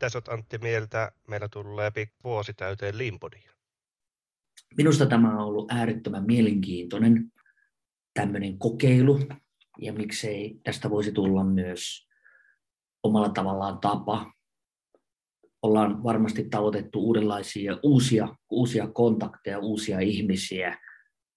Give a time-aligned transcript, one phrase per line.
[0.00, 1.12] Mitä olet Antti mieltä?
[1.28, 1.92] Meillä tulee
[2.24, 3.50] vuosi täyteen Limpodiin.
[4.76, 7.32] Minusta tämä on ollut äärettömän mielenkiintoinen
[8.14, 9.20] tämmöinen kokeilu,
[9.78, 12.08] ja miksei tästä voisi tulla myös
[13.02, 14.32] omalla tavallaan tapa.
[15.62, 20.78] Ollaan varmasti tavoitettu uudenlaisia uusia, uusia kontakteja, uusia ihmisiä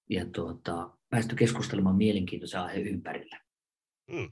[0.10, 3.40] ja tuota, päästy keskustelemaan mielenkiintoisen aiheen ympärillä.
[4.12, 4.32] Hmm.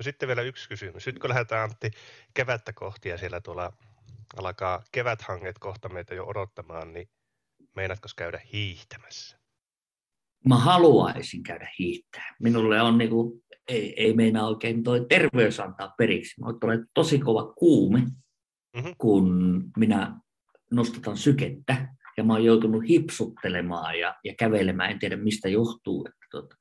[0.00, 1.06] No sitten vielä yksi kysymys.
[1.06, 1.90] Nyt kun lähdetään Antti
[2.34, 3.72] kevättä kohti ja siellä tuolla
[4.36, 7.08] alkaa keväthanget kohta meitä jo odottamaan, niin
[7.76, 9.38] meinaatko käydä hiihtämässä?
[10.48, 12.34] Mä haluaisin käydä hiihtää.
[12.38, 16.40] Minulle on niinku, ei, ei meinaa oikein toi terveys antaa periksi.
[16.40, 17.98] Mä tulee tosi kova kuume,
[18.76, 18.94] mm-hmm.
[18.98, 20.20] kun minä
[20.70, 24.90] nostetaan sykettä ja mä oon joutunut hipsuttelemaan ja, ja kävelemään.
[24.90, 26.06] En tiedä mistä johtuu.
[26.06, 26.56] Että tuota.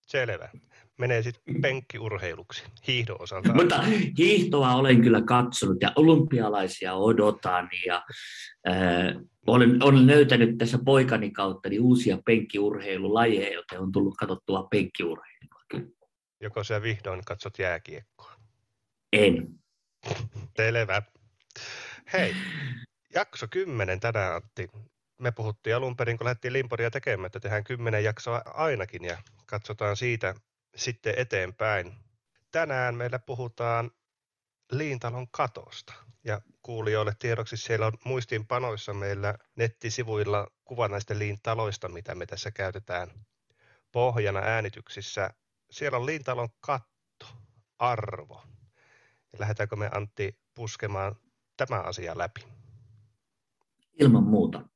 [0.00, 0.48] Selvä
[0.98, 3.54] menee sitten penkkiurheiluksi hiihdon osalta.
[3.54, 3.82] Mutta
[4.18, 8.02] hiihtoa olen kyllä katsonut ja olympialaisia odotan ja
[8.68, 9.14] äh,
[9.46, 15.94] olen, olen löytänyt tässä poikani kautta niin uusia penkkiurheilulajeja, joten on tullut katsottua penkkiurheilua.
[16.40, 18.32] Joko sä vihdoin katsot jääkiekkoa?
[19.12, 19.48] En.
[20.56, 21.02] Selvä.
[22.12, 22.34] Hei,
[23.14, 24.68] jakso 10 tänään Antti.
[25.20, 29.96] Me puhuttiin alun perin, kun lähdettiin Limporia tekemään, että tehdään kymmenen jaksoa ainakin ja katsotaan
[29.96, 30.34] siitä
[30.76, 31.92] sitten eteenpäin.
[32.52, 33.90] Tänään meillä puhutaan
[34.72, 35.94] Liintalon katosta.
[36.24, 43.08] Ja kuulijoille tiedoksi siellä on muistiinpanoissa meillä nettisivuilla kuva näistä liintaloista, mitä me tässä käytetään
[43.92, 45.30] pohjana äänityksissä.
[45.70, 47.26] Siellä on Liintalon katto,
[47.78, 48.42] arvo.
[49.32, 51.16] Ja lähdetäänkö me Antti puskemaan
[51.56, 52.40] tämä asia läpi?
[54.00, 54.68] Ilman muuta.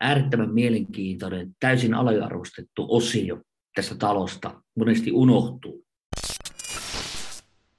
[0.00, 3.42] Äärettömän mielenkiintoinen, täysin aliarvostettu osio
[3.78, 5.86] tästä talosta monesti unohtuu.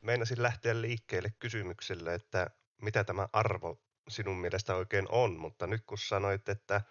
[0.01, 2.49] Meinasin lähteä liikkeelle kysymykselle, että
[2.81, 6.81] mitä tämä arvo sinun mielestä oikein on, mutta nyt kun sanoit, että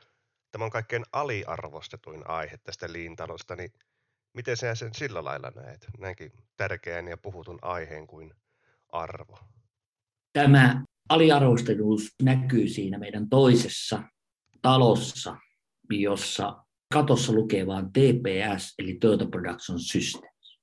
[0.50, 3.72] tämä on kaikkein aliarvostetuin aihe tästä liintalosta, niin
[4.34, 8.34] miten sinä sen sillä lailla näet, näinkin tärkeän ja puhutun aiheen kuin
[8.88, 9.38] arvo?
[10.32, 14.02] Tämä aliarvostetuus näkyy siinä meidän toisessa
[14.62, 15.36] talossa,
[15.90, 20.60] jossa katossa lukee vain TPS, eli Toyota Production Systems.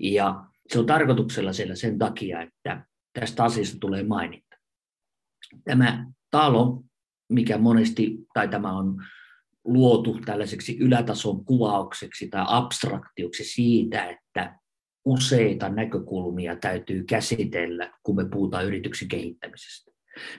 [0.00, 4.56] Ja se on tarkoituksella siellä sen takia, että tästä asiasta tulee maininta.
[5.64, 6.82] Tämä talo,
[7.28, 8.96] mikä monesti, tai tämä on
[9.64, 14.58] luotu tällaiseksi ylätason kuvaukseksi tai abstraktioksi siitä, että
[15.04, 19.90] useita näkökulmia täytyy käsitellä, kun me puhutaan yrityksen kehittämisestä.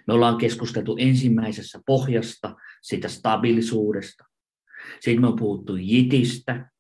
[0.08, 4.24] Me ollaan keskusteltu ensimmäisessä pohjasta, sitä stabilisuudesta,
[5.00, 6.72] sitten me on puhuttu jitistä,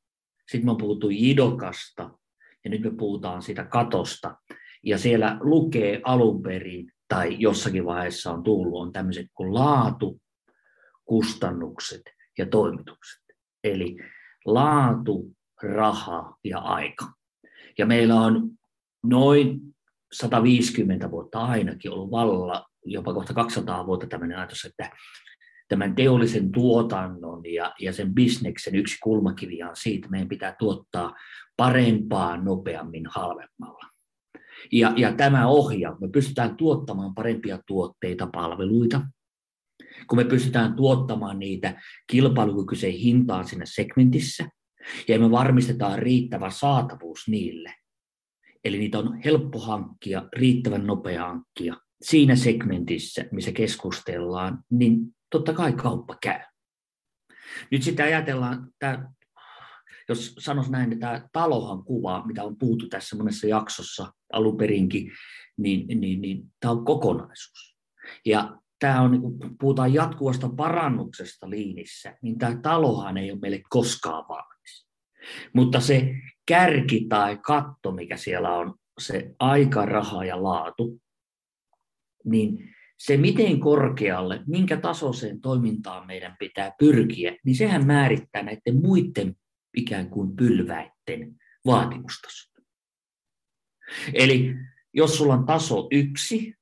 [0.51, 2.09] sitten me on puhuttu jidokasta
[2.63, 4.37] ja nyt me puhutaan siitä katosta.
[4.83, 10.21] Ja siellä lukee alun perin tai jossakin vaiheessa on tullut on tämmöiset kuin laatu,
[11.05, 12.01] kustannukset
[12.37, 13.21] ja toimitukset.
[13.63, 13.97] Eli
[14.45, 15.31] laatu,
[15.63, 17.05] raha ja aika.
[17.77, 18.49] Ja meillä on
[19.03, 19.59] noin
[20.11, 24.91] 150 vuotta ainakin ollut vallalla, jopa kohta 200 vuotta tämmöinen ajatus, että
[25.71, 31.15] tämän teollisen tuotannon ja, ja sen bisneksen yksi kulmakivi on siitä, että meidän pitää tuottaa
[31.57, 33.89] parempaa, nopeammin, halvemmalla.
[34.71, 39.01] Ja, ja tämä ohjaa, me pystytään tuottamaan parempia tuotteita, palveluita,
[40.07, 44.49] kun me pystytään tuottamaan niitä kilpailukykyiseen hintaan siinä segmentissä,
[45.07, 47.73] ja me varmistetaan riittävä saatavuus niille.
[48.63, 51.75] Eli niitä on helppo hankkia, riittävän nopea hankkia.
[52.01, 56.39] Siinä segmentissä, missä keskustellaan, niin totta kai kauppa käy.
[57.71, 59.09] Nyt sitten ajatellaan, että
[60.09, 65.11] jos sanois näin, että tämä talohan kuvaa, mitä on puhuttu tässä monessa jaksossa alun perinkin,
[65.57, 67.77] niin, niin, niin tämä on kokonaisuus.
[68.25, 73.61] Ja tämä on, niin kun puhutaan jatkuvasta parannuksesta liinissä, niin tämä talohan ei ole meille
[73.69, 74.87] koskaan valmis.
[75.53, 81.01] Mutta se kärki tai katto, mikä siellä on, se aika, raha ja laatu,
[82.25, 82.75] niin
[83.05, 89.35] se, miten korkealle, minkä tasoiseen toimintaan meidän pitää pyrkiä, niin sehän määrittää näiden muiden
[89.77, 92.51] ikään kuin pylväitten vaatimustasot.
[94.13, 94.55] Eli
[94.93, 96.53] jos sulla on taso yksi,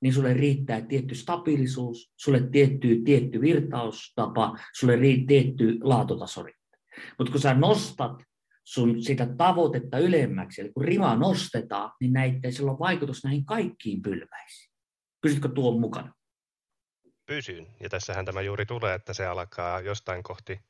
[0.00, 6.44] niin sulle riittää tietty stabiilisuus, sulle tietty, tietty virtaustapa, sulle riittää tietty laatutaso.
[7.18, 8.22] Mutta kun sä nostat
[8.64, 14.02] sun sitä tavoitetta ylemmäksi, eli kun rima nostetaan, niin näitä, sillä on vaikutus näihin kaikkiin
[14.02, 14.67] pylväisiin.
[15.20, 16.12] Pysytkö tuon mukana?
[17.26, 17.66] Pysyn.
[17.80, 20.60] Ja tässähän tämä juuri tulee, että se alkaa jostain kohti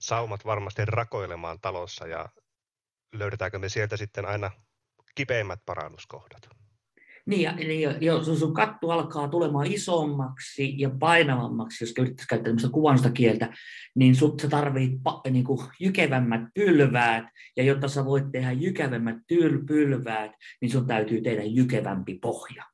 [0.00, 2.28] saumat varmasti rakoilemaan talossa ja
[3.12, 4.50] löydetäänkö me sieltä sitten aina
[5.14, 6.48] kipeimmät parannuskohdat?
[7.26, 12.68] Niin, ja, ja jos sun katto alkaa tulemaan isommaksi ja painavammaksi, jos yrittäisi käyttää tämmöistä
[12.68, 13.52] kuvannosta kieltä,
[13.94, 14.92] niin sut sä tarvit
[15.30, 17.24] niin kuin jykevämmät pylväät,
[17.56, 22.64] ja jotta sä voit tehdä jykevämmät tyl, pylväät, niin sun täytyy tehdä jykevämpi pohja.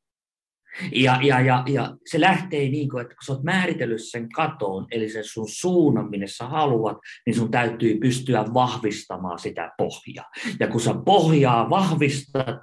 [0.93, 4.87] Ja, ja, ja, ja se lähtee niin kuin, että kun sä oot määritellyt sen katoon,
[4.91, 10.31] eli sen sun suunnan, minne sä haluat, niin sun täytyy pystyä vahvistamaan sitä pohjaa.
[10.61, 12.61] Ja kun sä pohjaa vahvistat,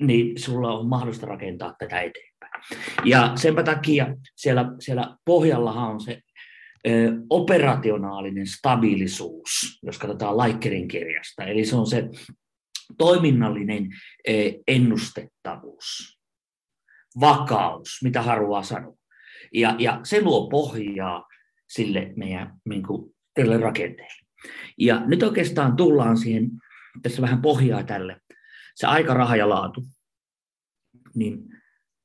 [0.00, 2.62] niin sulla on mahdollista rakentaa tätä eteenpäin.
[3.04, 6.20] Ja sen takia siellä, siellä pohjallahan on se
[7.30, 11.44] operationaalinen stabiilisuus, jos katsotaan Laikkerin kirjasta.
[11.44, 12.08] Eli se on se
[12.98, 13.88] toiminnallinen
[14.66, 16.18] ennustettavuus,
[17.20, 18.96] vakaus, mitä haluaa sanoa.
[19.54, 21.28] Ja, ja se luo pohjaa
[21.68, 24.22] sille meidän niin kuin, tälle rakenteelle.
[24.78, 26.50] Ja nyt oikeastaan tullaan siihen,
[27.02, 28.20] tässä vähän pohjaa tälle,
[28.74, 29.84] se aika, raha ja laatu,
[31.14, 31.52] niin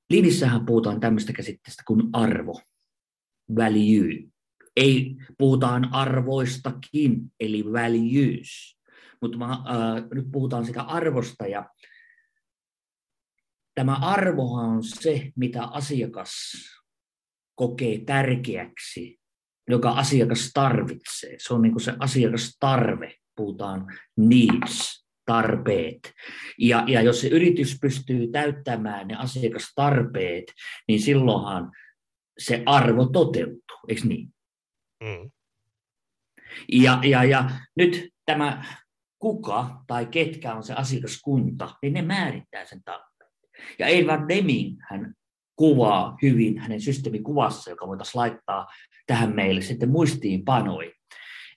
[0.09, 2.62] Linissähän puhutaan tämmöistä käsitteestä kuin arvo,
[3.56, 4.24] value.
[4.75, 8.77] Ei, puhutaan arvoistakin, eli values.
[9.21, 11.69] Mutta äh, nyt puhutaan sitä arvosta ja
[13.77, 16.31] tämä arvohan on se, mitä asiakas
[17.56, 19.19] kokee tärkeäksi,
[19.69, 21.35] joka asiakas tarvitsee.
[21.39, 23.85] Se on niin se asiakastarve, puhutaan
[24.18, 26.13] needs tarpeet.
[26.57, 30.44] Ja, ja jos se yritys pystyy täyttämään ne asiakastarpeet,
[30.88, 31.71] niin silloinhan
[32.39, 34.33] se arvo toteutuu, eikö niin?
[35.03, 35.31] Mm.
[36.71, 38.65] Ja, ja, ja nyt tämä
[39.19, 43.06] kuka tai ketkä on se asiakaskunta, niin ne määrittää sen tarpeen.
[43.80, 45.13] Ja Edward Deming hän
[45.56, 48.68] kuvaa hyvin hänen systeemikuvassa, joka voitaisiin laittaa
[49.07, 50.92] tähän meille sitten muistiinpanoihin.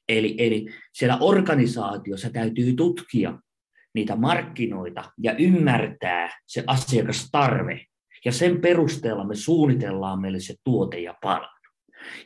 [0.08, 3.38] Eli, eli siellä organisaatiossa täytyy tutkia
[3.94, 7.84] niitä markkinoita ja ymmärtää se asiakastarve.
[8.24, 11.60] Ja sen perusteella me suunnitellaan meille se tuote ja palvelu.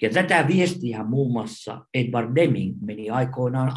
[0.02, 3.72] Ja tätä viestiä muun muassa Edward Deming meni aikoinaan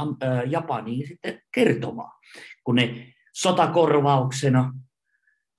[0.47, 2.11] Japaniin sitten kertomaan,
[2.63, 4.73] kun ne sotakorvauksena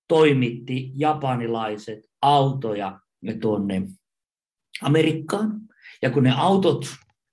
[0.08, 3.00] toimitti japanilaiset autoja
[3.40, 3.82] tuonne
[4.82, 5.60] Amerikkaan.
[6.02, 6.86] Ja kun ne autot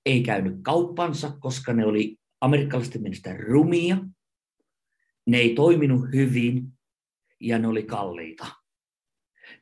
[0.06, 3.96] ei käynyt kauppansa, koska ne oli amerikkalaisten mielestä rumia,
[5.26, 6.72] ne ei toiminut hyvin
[7.40, 8.46] ja ne oli kalliita.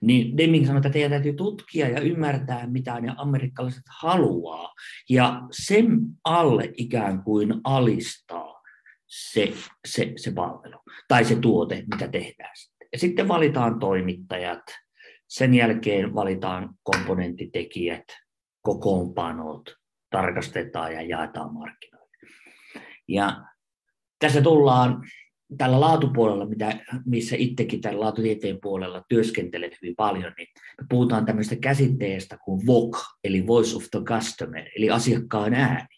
[0.01, 4.75] Niin Deming sanoi, että teidän täytyy tutkia ja ymmärtää, mitä ne amerikkalaiset haluaa.
[5.09, 8.63] Ja sen alle ikään kuin alistaa
[9.07, 9.53] se,
[9.87, 10.79] se, se palvelu
[11.09, 12.55] tai se tuote, mitä tehdään.
[12.95, 14.63] Ja sitten valitaan toimittajat,
[15.29, 18.05] sen jälkeen valitaan komponenttitekijät,
[18.63, 19.75] kokoonpanot,
[20.11, 22.17] tarkastetaan ja jaetaan markkinoille.
[23.09, 23.45] Ja
[24.19, 25.03] tässä tullaan
[25.59, 30.49] tällä laatupuolella, mitä, missä itsekin tällä laatutieteen puolella työskentelen hyvin paljon, niin
[30.81, 35.97] me puhutaan tämmöistä käsitteestä kuin VOC, eli Voice of the Customer, eli asiakkaan ääni.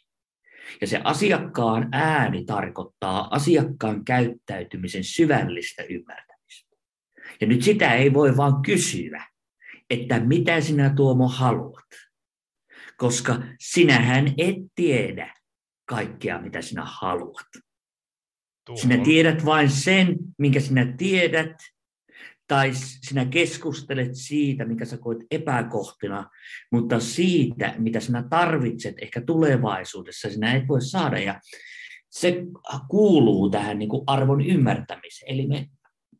[0.81, 6.26] Ja se asiakkaan ääni tarkoittaa asiakkaan käyttäytymisen syvällistä ymmärtämistä.
[7.41, 9.27] Ja nyt sitä ei voi vaan kysyä,
[9.91, 11.85] että mitä sinä Tuomo haluat,
[12.97, 15.35] koska sinähän et tiedä
[15.89, 17.47] kaikkea, mitä sinä haluat.
[18.65, 21.57] Tuo sinä tiedät vain sen, minkä sinä tiedät,
[22.49, 26.31] tai sinä keskustelet siitä, mikä sä koet epäkohtina,
[26.73, 31.19] mutta siitä, mitä sinä tarvitset ehkä tulevaisuudessa, sinä et voi saada.
[31.19, 31.41] Ja
[32.11, 32.45] se
[32.89, 35.35] kuuluu tähän niin kuin arvon ymmärtämiseen.
[35.35, 35.69] Eli me,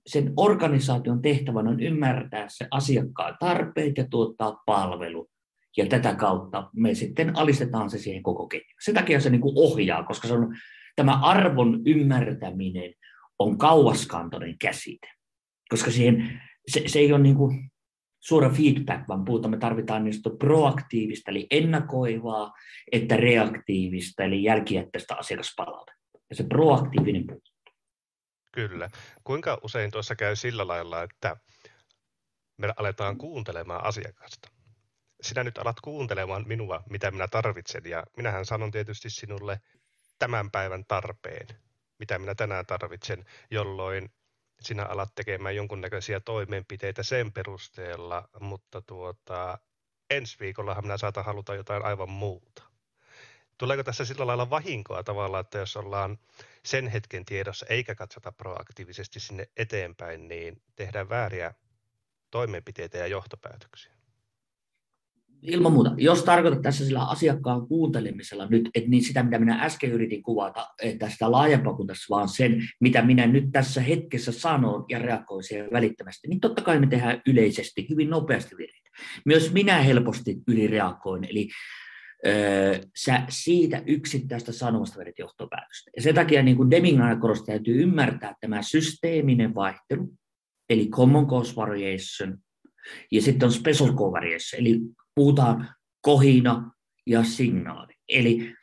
[0.07, 5.29] sen organisaation tehtävän on ymmärtää se asiakkaan tarpeet ja tuottaa palvelu.
[5.77, 8.79] Ja tätä kautta me sitten alistetaan se siihen koko ketjuun.
[8.85, 10.57] Sen takia se niin ohjaa, koska se on
[10.97, 12.95] tämä arvon ymmärtäminen
[13.39, 15.09] on kauaskantoinen käsite,
[15.69, 17.37] koska siihen, se, se ei ole niin
[18.21, 22.53] suora feedback, vaan puhutaan, me tarvitaan niistä proaktiivista, eli ennakoivaa,
[22.93, 26.21] että reaktiivista, eli jälkijättöistä asiakaspalautetta.
[26.31, 27.56] Ja se proaktiivinen puuttuu.
[28.57, 28.91] Kyllä.
[29.25, 31.37] Kuinka usein tuossa käy sillä lailla, että
[32.57, 34.49] me aletaan kuuntelemaan asiakasta?
[35.21, 39.61] Sinä nyt alat kuuntelemaan minua, mitä minä tarvitsen, ja minähän sanon tietysti sinulle
[40.19, 41.47] tämän päivän tarpeen,
[41.99, 44.13] mitä minä tänään tarvitsen, jolloin
[44.61, 49.59] sinä alat tekemään jonkunnäköisiä toimenpiteitä sen perusteella, mutta tuota,
[50.11, 52.63] ensi viikollahan minä saatan haluta jotain aivan muuta.
[53.59, 56.19] Tuleeko tässä sillä lailla vahinkoa tavallaan, että jos ollaan
[56.65, 61.55] sen hetken tiedossa eikä katsota proaktiivisesti sinne eteenpäin, niin tehdään vääriä
[62.31, 63.97] toimenpiteitä ja johtopäätöksiä?
[65.43, 65.95] ilman muuta.
[65.97, 70.67] Jos tarkoitat tässä sillä asiakkaan kuuntelemisella nyt, että niin sitä, mitä minä äsken yritin kuvata,
[70.83, 75.45] että sitä laajempaa kuin tässä, vaan sen, mitä minä nyt tässä hetkessä sanon ja reagoin
[75.45, 78.91] siihen välittömästi, niin totta kai me tehdään yleisesti hyvin nopeasti virheitä.
[79.25, 81.49] Myös minä helposti ylireagoin, eli
[82.97, 85.91] sä siitä yksittäistä sanomasta vedät johtopäätöstä.
[85.97, 90.15] Ja sen takia niin kuin Deming korosti, täytyy ymmärtää tämä systeeminen vaihtelu,
[90.71, 92.39] eli common cause variation,
[93.13, 94.81] ja sitten on special cause variation, eli
[95.15, 96.71] puhutaan kohina
[97.07, 97.95] ja signaali.
[98.09, 98.55] Eli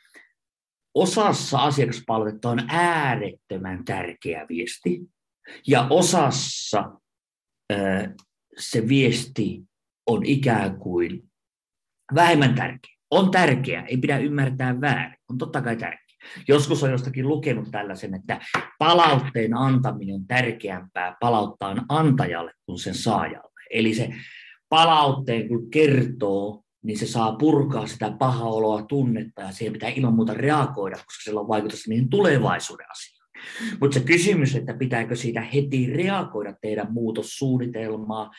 [0.94, 5.00] osassa asiakaspalveletta on äärettömän tärkeä viesti,
[5.66, 7.00] ja osassa
[8.58, 9.62] se viesti
[10.06, 11.30] on ikään kuin
[12.14, 12.93] vähemmän tärkeä.
[13.10, 16.04] On tärkeä, ei pidä ymmärtää väärin, on totta kai tärkeä.
[16.48, 18.40] Joskus on jostakin lukenut tällaisen, että
[18.78, 23.60] palautteen antaminen on tärkeämpää palauttaan antajalle kuin sen saajalle.
[23.70, 24.14] Eli se
[24.68, 30.14] palautteen kun kertoo, niin se saa purkaa sitä pahaa oloa tunnetta ja siihen pitää ilman
[30.14, 33.24] muuta reagoida, koska sillä on vaikutus niihin tulevaisuuden asioihin.
[33.80, 38.30] Mutta se kysymys, että pitääkö siitä heti reagoida teidän muutossuunnitelmaa,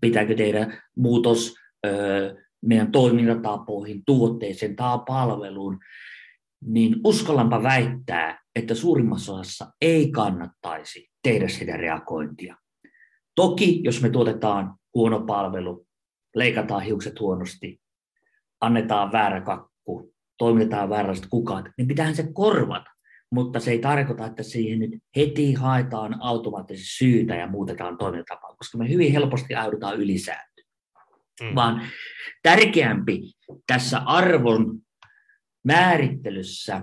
[0.00, 1.54] pitääkö tehdä muutos
[1.86, 1.90] ö,
[2.66, 5.78] meidän toimintatapoihin, tuotteeseen tai palveluun,
[6.64, 12.56] niin uskallanpa väittää, että suurimmassa osassa ei kannattaisi tehdä sitä reagointia.
[13.34, 15.86] Toki, jos me tuotetaan huono palvelu,
[16.36, 17.80] leikataan hiukset huonosti,
[18.60, 22.90] annetaan väärä kakku, toimitetaan väärästä kukat, niin pitäähän se korvata.
[23.32, 28.78] Mutta se ei tarkoita, että siihen nyt heti haetaan automaattisesti syytä ja muutetaan toimintatapaa, koska
[28.78, 30.53] me hyvin helposti ajaudutaan ylisääntöön.
[31.42, 31.54] Mm.
[31.54, 31.82] Vaan
[32.42, 33.32] tärkeämpi
[33.66, 34.78] tässä arvon
[35.64, 36.82] määrittelyssä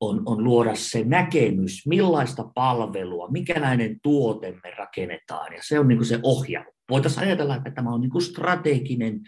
[0.00, 5.98] on, on luoda se näkemys, millaista palvelua, mikäläinen tuote me rakennetaan, ja se on niin
[5.98, 6.64] kuin se ohja.
[6.90, 9.20] Voitaisiin ajatella, että tämä on niin kuin strateginen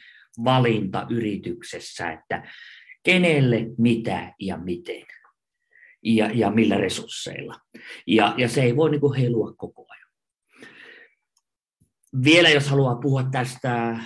[0.45, 2.43] valinta yrityksessä, että
[3.05, 5.07] kenelle, mitä ja miten
[6.05, 7.55] ja, ja millä resursseilla.
[8.07, 10.04] Ja, ja se ei voi niin kuin heilua koko ajan.
[12.25, 13.99] Vielä jos haluaa puhua tästä,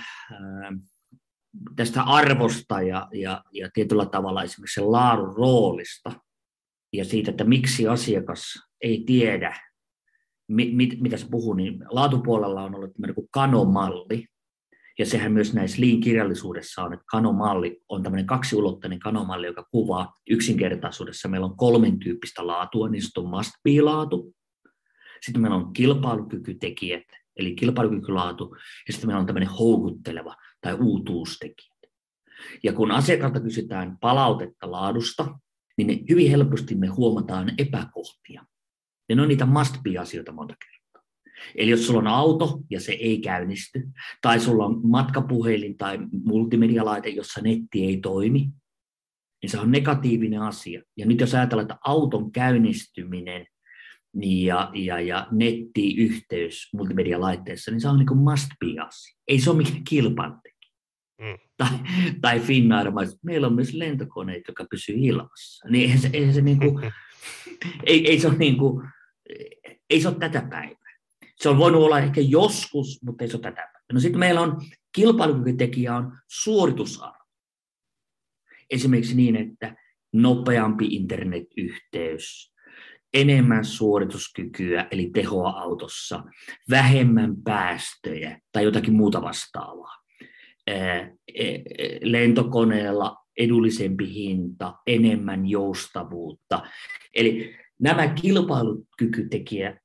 [1.76, 6.12] tästä arvosta ja, ja, ja tietyllä tavalla esimerkiksi laadun roolista
[6.92, 8.42] ja siitä, että miksi asiakas
[8.80, 9.60] ei tiedä,
[10.48, 14.26] mit, mit, mitä se puhuu, niin laatupuolella on ollut tämmöinen kuin kanomalli,
[14.98, 21.28] ja sehän myös näissä Lean-kirjallisuudessa on, että kanomalli on tämmöinen kaksiulotteinen kanomalli, joka kuvaa yksinkertaisuudessa.
[21.28, 24.34] Meillä on kolmen tyyppistä laatua, niin on must be-laatu.
[25.20, 27.04] Sitten meillä on kilpailukykytekijät,
[27.38, 31.78] eli kilpailukykylaatu, ja sitten meillä on tämmöinen houkutteleva tai uutuustekijät.
[32.62, 35.38] Ja kun asiakkaalta kysytään palautetta laadusta,
[35.78, 38.46] niin hyvin helposti me huomataan epäkohtia.
[39.08, 40.78] Ja ne on niitä must be-asioita monta kertaa.
[41.54, 43.88] Eli jos sulla on auto ja se ei käynnisty,
[44.22, 48.50] tai sulla on matkapuhelin tai multimedialaite, jossa netti ei toimi,
[49.42, 50.82] niin se on negatiivinen asia.
[50.96, 53.46] Ja nyt jos ajatellaan, että auton käynnistyminen
[54.22, 59.16] ja, ja, ja nettiyhteys multimedialaitteessa, niin se on niin kuin must be asia.
[59.28, 60.72] Ei se ole mikään kilpailutekijä.
[61.20, 61.38] Mm.
[61.56, 61.68] Tai,
[62.20, 62.86] tai Finnair,
[63.22, 65.68] meillä on myös lentokoneet, jotka pysyy ilmassa.
[65.68, 66.92] Niin eihän se, eihän se, niin kuin,
[67.86, 68.88] ei, ei, se ole niin kuin,
[69.90, 70.98] ei se ole tätä päivää.
[71.36, 73.70] Se on voinut olla ehkä joskus, mutta ei se ole tätä.
[73.92, 74.60] No sitten meillä on
[74.92, 77.24] kilpailukykytekijä on suoritusarvo.
[78.70, 79.76] Esimerkiksi niin, että
[80.12, 82.54] nopeampi internetyhteys,
[83.14, 86.24] enemmän suorituskykyä, eli tehoa autossa,
[86.70, 89.94] vähemmän päästöjä tai jotakin muuta vastaavaa.
[92.02, 96.62] Lentokoneella edullisempi hinta, enemmän joustavuutta.
[97.14, 99.76] Eli nämä kilpailukykytekijät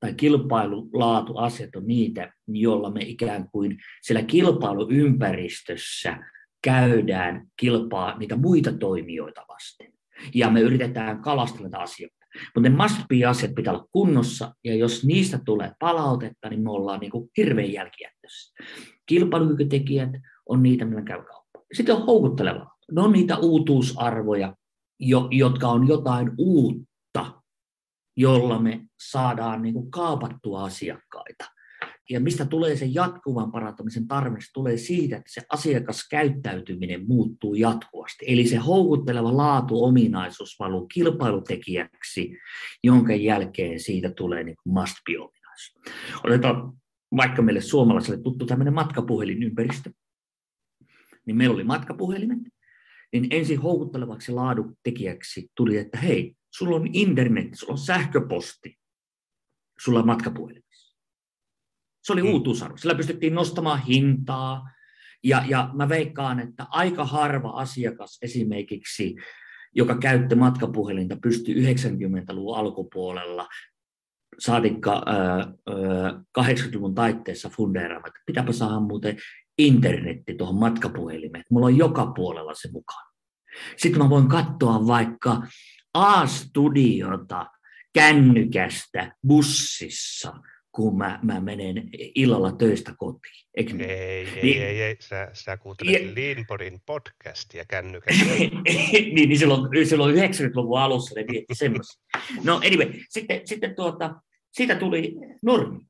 [0.00, 6.18] tai kilpailulaatuasiat on niitä, joilla me ikään kuin siellä kilpailuympäristössä
[6.62, 9.92] käydään kilpaa niitä muita toimijoita vasten.
[10.34, 12.19] Ja me yritetään kalastella näitä asioita.
[12.54, 16.70] Mutta ne must be asiat pitää olla kunnossa, ja jos niistä tulee palautetta, niin me
[16.70, 18.54] ollaan niin kuin hirveän jälkijättössä.
[19.06, 20.10] Kilpailukykytekijät
[20.48, 21.60] on niitä, millä käy kauppa.
[21.72, 22.76] Sitten on houkuttelevaa.
[22.92, 24.54] Ne on niitä uutuusarvoja,
[25.00, 26.90] jo, jotka on jotain uutta
[28.20, 31.44] jolla me saadaan niin kuin kaapattua asiakkaita.
[32.10, 38.24] Ja mistä tulee se jatkuvan parantamisen tarve, se tulee siitä, että se asiakaskäyttäytyminen muuttuu jatkuvasti.
[38.28, 42.38] Eli se houkutteleva laatu-ominaisuus valuu kilpailutekijäksi,
[42.84, 45.84] jonka jälkeen siitä tulee niin must be-ominaisuus.
[46.24, 46.72] Otetaan
[47.16, 49.90] vaikka meille suomalaisille tuttu tämmöinen matkapuhelinympäristö.
[51.26, 52.38] Niin meillä oli matkapuhelimet,
[53.12, 58.78] niin ensin houkuttelevaksi laadutekijäksi tuli, että hei, sulla on internet, sulla on sähköposti,
[59.80, 60.69] sulla on matkapuhelimessa.
[62.10, 62.32] Se oli mm.
[62.32, 62.76] uutuusarvo.
[62.76, 64.70] Sillä pystyttiin nostamaan hintaa
[65.24, 69.16] Ja, ja mä veikkaan, että aika harva asiakas esimerkiksi,
[69.74, 73.48] joka käytti matkapuhelinta, pystyy 90-luvun alkupuolella
[74.38, 75.46] saatikka äh,
[76.40, 79.16] 80-luvun taitteessa fundeeraamaan, että pitääpä saada muuten
[79.58, 81.44] internetti tuohon matkapuhelimeen.
[81.50, 83.12] Mulla on joka puolella se mukaan.
[83.76, 85.42] Sitten mä voin katsoa vaikka
[85.94, 87.46] A-studiota
[87.94, 90.32] kännykästä bussissa,
[90.72, 93.46] kun mä, mä menen illalla töistä kotiin.
[93.56, 93.76] Eikö?
[93.78, 98.24] Ei, ei, niin, ei, ei, sä, sä kuuntelet ja, Leanpodin podcastia kännykästä.
[98.38, 102.02] niin, niin silloin, silloin 90-luvun alussa ne vietti semmoista.
[102.44, 104.14] No anyway, sitten, sitten tuota,
[104.50, 105.86] siitä tuli normi.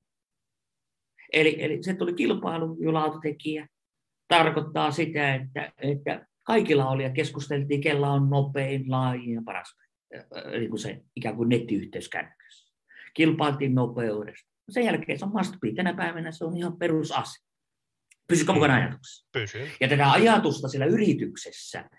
[1.32, 3.68] Eli, eli se tuli kilpailu, jolla autotekijä
[4.28, 9.74] tarkoittaa sitä, että, että kaikilla oli ja keskusteltiin, kella on nopein, laajin ja paras.
[10.52, 12.74] Eli kuin se ikään kuin nettiyhteys kännykässä.
[13.14, 14.50] Kilpailtiin nopeudesta.
[14.70, 15.72] Sen jälkeen se on must be.
[15.72, 17.44] Tänä päivänä se on ihan perusasia.
[18.28, 19.28] Pysykö mukana ajatuksessa?
[19.32, 19.68] Pysyn.
[19.80, 21.90] Ja tätä ajatusta siellä yrityksessä,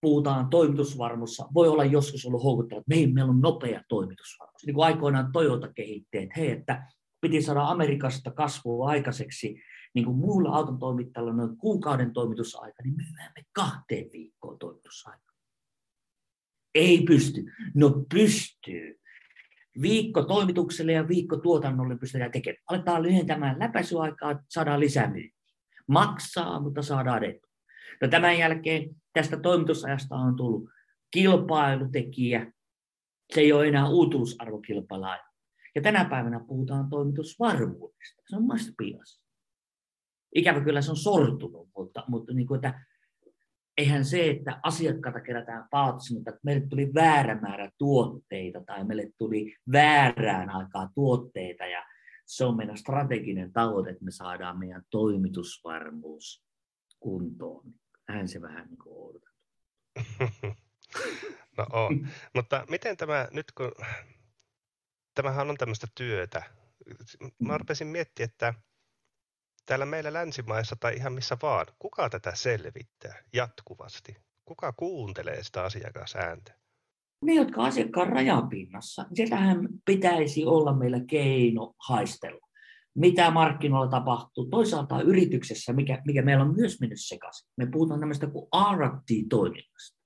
[0.00, 4.66] puhutaan toimitusvarmuussa, voi olla joskus ollut houkutteleva, että meillä, meillä on nopea toimitusvarmuus.
[4.66, 6.88] Niin kuin aikoinaan Toyota kehitti, että hei, että
[7.20, 9.62] piti saada Amerikasta kasvua aikaiseksi,
[9.94, 15.32] niin kuin muulla auton toimittajalla noin kuukauden toimitusaika, niin myydään me kahteen viikkoon toimitusaika.
[16.74, 17.44] Ei pysty.
[17.74, 19.01] No pystyy.
[19.82, 22.62] Viikko toimitukselle ja viikko tuotannolle pystytään tekemään.
[22.70, 25.42] Aletaan lyhentämään läpäisyaikaa, saadaan lisää myyntiä.
[25.86, 27.48] Maksaa, mutta saadaan etu.
[28.02, 30.68] No tämän jälkeen tästä toimitusajasta on tullut
[31.10, 32.52] kilpailutekijä.
[33.34, 35.04] Se ei ole enää uutuusarvokilpailu.
[35.74, 38.22] Ja tänä päivänä puhutaan toimitusvarmuudesta.
[38.28, 39.22] Se on mastopiilassa.
[40.34, 42.86] Ikävä kyllä se on sortunut, mutta, mutta niin kuin, että
[43.78, 49.10] eihän se, että asiakkaita kerätään palautteessa, mutta että meille tuli väärä määrä tuotteita tai meille
[49.18, 51.84] tuli väärään aikaa tuotteita ja
[52.26, 56.44] se on meidän strateginen tavoite, että me saadaan meidän toimitusvarmuus
[57.00, 57.64] kuntoon.
[58.08, 59.22] Näin se vähän niin kuin
[61.58, 62.08] no on.
[62.34, 63.72] Mutta miten tämä nyt kun,
[65.14, 66.42] tämähän on tämmöistä työtä.
[67.38, 67.58] Mä mm.
[67.58, 68.54] rupesin miettimään, että
[69.66, 74.16] täällä meillä länsimaissa tai ihan missä vaan, kuka tätä selvittää jatkuvasti?
[74.44, 76.54] Kuka kuuntelee sitä asiakasääntä?
[77.24, 82.48] Ne, jotka asiakkaan rajapinnassa, sieltähän pitäisi olla meillä keino haistella.
[82.94, 84.46] Mitä markkinoilla tapahtuu?
[84.46, 87.48] Toisaalta yrityksessä, mikä, mikä meillä on myös mennyt sekaisin.
[87.56, 89.98] Me puhutaan tämmöistä kuin R&D-toiminnasta.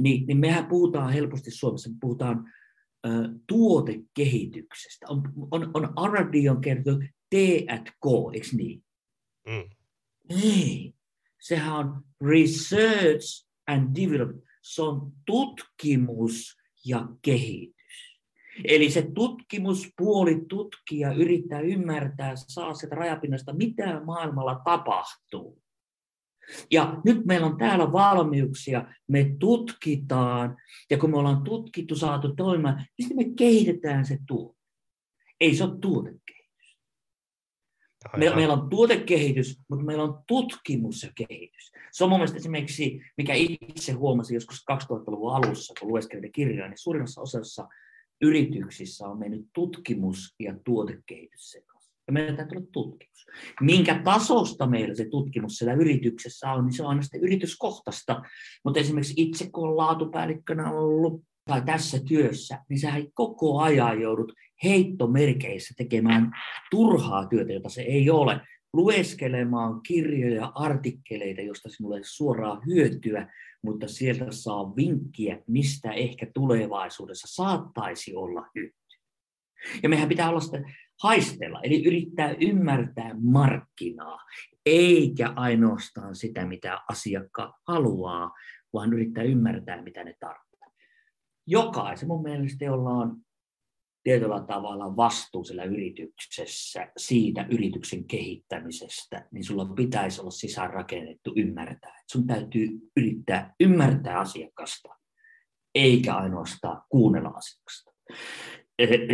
[0.00, 2.52] Niin, niin mehän puhutaan helposti Suomessa, me puhutaan
[3.46, 5.06] tuotekehityksestä.
[5.08, 8.84] On, on, on R&D on kertonut T&K, eikö niin?
[9.46, 9.70] Mm.
[10.44, 10.94] Ei,
[11.40, 14.44] sehän on research and development.
[14.62, 18.20] Se on tutkimus ja kehitys.
[18.64, 25.62] Eli se tutkimuspuoli tutkija yrittää ymmärtää, saa sieltä rajapinnasta, mitä maailmalla tapahtuu.
[26.70, 30.56] Ja nyt meillä on täällä valmiuksia, me tutkitaan,
[30.90, 34.58] ja kun me ollaan tutkittu, saatu toimimaan, niin me kehitetään se tuote.
[35.40, 36.21] Ei se ole tuotekehitys.
[38.16, 41.72] Me, meillä on tuotekehitys, mutta meillä on tutkimus ja kehitys.
[41.92, 46.78] Se on mun mielestä esimerkiksi, mikä itse huomasin joskus 2000-luvun alussa, kun lueskelin kirjoja, niin
[46.78, 47.68] suurimmassa osassa
[48.22, 51.92] yrityksissä on mennyt tutkimus ja tuotekehitys sekaisin.
[52.06, 53.26] Ja meidän täytyy olla tutkimus.
[53.60, 58.22] Minkä tasosta meillä se tutkimus siellä yrityksessä on, niin se on aina sitten yrityskohtaista.
[58.64, 64.32] Mutta esimerkiksi itse kun on laatupäällikkönä ollut tai tässä työssä, niin sä koko ajan joudut
[64.64, 66.30] heittomerkeissä tekemään
[66.70, 68.40] turhaa työtä, jota se ei ole,
[68.72, 77.42] lueskelemaan kirjoja, artikkeleita, josta sinulle ei suoraan hyötyä, mutta sieltä saa vinkkiä, mistä ehkä tulevaisuudessa
[77.42, 78.98] saattaisi olla hyötyä.
[79.82, 80.62] Ja mehän pitää olla sitä
[81.02, 84.18] haistella, eli yrittää ymmärtää markkinaa,
[84.66, 88.30] eikä ainoastaan sitä, mitä asiakkaat haluaa,
[88.72, 90.51] vaan yrittää ymmärtää, mitä ne tarvitsevat
[91.46, 93.16] jokaisen mun mielestä, jolla on
[94.02, 102.02] tietyllä tavalla vastuu sillä yrityksessä siitä yrityksen kehittämisestä, niin sulla pitäisi olla sisäänrakennettu ymmärtää.
[102.12, 104.88] sun täytyy yrittää ymmärtää asiakasta,
[105.74, 107.92] eikä ainoastaan kuunnella asiakasta,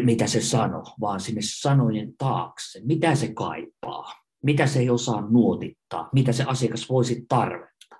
[0.04, 6.08] mitä se sanoo, vaan sinne sanojen taakse, mitä se kaipaa, mitä se ei osaa nuotittaa,
[6.12, 7.96] mitä se asiakas voisi tarvetta.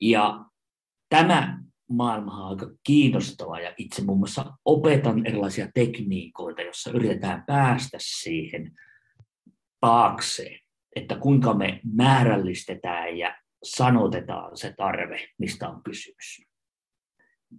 [0.00, 0.44] Ja
[1.08, 7.96] tämä maailma on aika kiinnostava ja itse muun muassa opetan erilaisia tekniikoita, joissa yritetään päästä
[8.00, 8.72] siihen
[9.80, 10.58] taakse,
[10.96, 12.72] että kuinka me määrällisesti
[13.18, 16.42] ja sanotetaan se tarve, mistä on kysymys.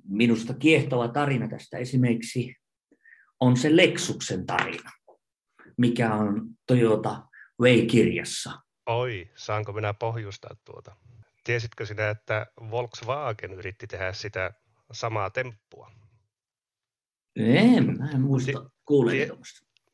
[0.08, 2.56] Minusta kiehtova tarina tästä esimerkiksi
[3.40, 4.92] on se Lexuksen tarina,
[5.78, 7.28] mikä on Toyota
[7.62, 8.52] Way-kirjassa.
[8.86, 10.96] Oi, saanko minä pohjustaa tuota?
[11.44, 14.54] Tiesitkö sinä, että Volkswagen yritti tehdä sitä
[14.92, 15.92] samaa temppua?
[17.36, 19.30] En, mä en muista kuulee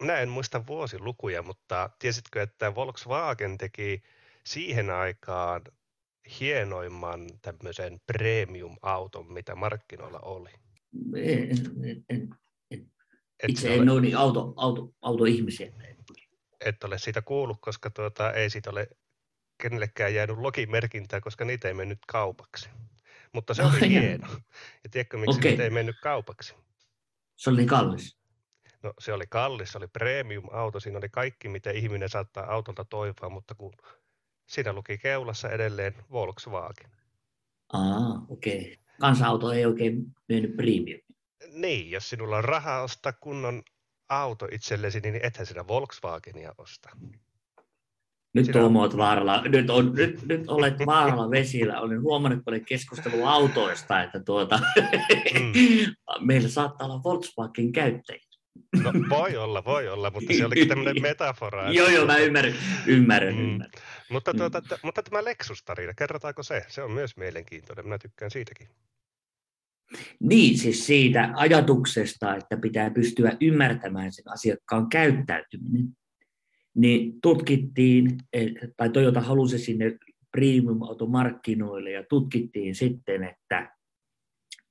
[0.02, 4.04] Minä en muista vuosilukuja, mutta tiesitkö, että Volkswagen teki
[4.44, 5.62] siihen aikaan
[6.40, 10.50] hienoimman tämmöisen premium-auton, mitä markkinoilla oli?
[11.16, 11.50] En,
[11.84, 12.30] en, en,
[12.72, 12.92] en.
[13.48, 15.72] Itse en ole niin auto, auto, autoihmisiä.
[16.66, 18.88] Et ole siitä kuullut, koska tuota, ei siitä ole
[19.58, 22.70] kenellekään jäänyt logimerkintää, koska niitä ei mennyt kaupaksi.
[23.34, 24.28] Mutta se oli oh, hieno.
[24.84, 25.52] Ja tiedätkö, miksi okay.
[25.52, 26.56] niitä ei mennyt kaupaksi?
[27.36, 28.18] Se oli niin kallis.
[28.84, 33.30] No se oli kallis, se oli premium-auto, siinä oli kaikki, mitä ihminen saattaa autolta toivoa,
[33.30, 33.74] mutta kun
[34.48, 36.92] siinä luki keulassa edelleen Volkswagen.
[37.74, 38.58] Ah, okei.
[38.58, 38.76] Okay.
[39.00, 41.02] Kansa-auto ei oikein mennyt premium.
[41.52, 43.64] Niin, jos sinulla on rahaa ostaa kunnon
[44.10, 46.90] auto itsellesi, niin ethän sinä Volkswagenia osta.
[48.34, 48.66] Nyt Sinä...
[48.66, 51.82] on vaaralla, nyt, on, nyt, nyt olet vaaralla vesillä.
[51.82, 54.60] Olen huomannut paljon keskustelua autoista, että tuota,
[55.34, 55.54] mm.
[56.28, 58.28] meillä saattaa olla Volkswagen käyttäjiä.
[58.84, 61.72] No voi olla, voi olla, mutta se olikin tämmöinen metafora.
[61.72, 62.54] joo, joo, mä ymmärrän,
[62.88, 63.42] ymmärrän, mm.
[63.42, 63.72] ymmärrän.
[64.12, 64.38] Mutta, mm.
[64.38, 66.66] tuota, t- mutta tämä Lexus-tarina, kerrotaanko se?
[66.68, 68.68] Se on myös mielenkiintoinen, minä tykkään siitäkin.
[70.20, 75.98] Niin, siis siitä ajatuksesta, että pitää pystyä ymmärtämään sen asiakkaan käyttäytyminen
[76.78, 78.18] niin tutkittiin,
[78.78, 79.98] tai Toyota halusi sinne
[80.32, 83.78] premium-automarkkinoille ja tutkittiin sitten, että,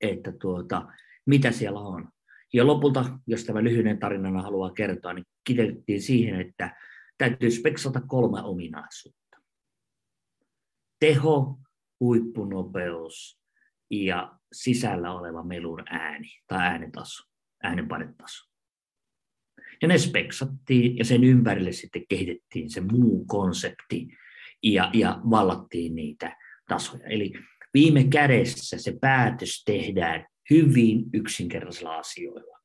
[0.00, 0.86] että tuota,
[1.26, 2.08] mitä siellä on.
[2.54, 6.76] Ja lopulta, jos tämä lyhyen tarinana haluaa kertoa, niin kiteytettiin siihen, että
[7.18, 9.36] täytyy speksata kolme ominaisuutta.
[11.00, 11.58] Teho,
[12.00, 13.40] huippunopeus
[13.90, 17.24] ja sisällä oleva melun ääni tai äänentaso,
[17.62, 18.55] äänenpainetaso.
[19.82, 24.08] Ja ne speksattiin ja sen ympärille sitten kehitettiin se muu konsepti
[24.62, 26.36] ja, ja vallattiin niitä
[26.68, 27.06] tasoja.
[27.06, 27.32] Eli
[27.74, 32.58] viime kädessä se päätös tehdään hyvin yksinkertaisilla asioilla.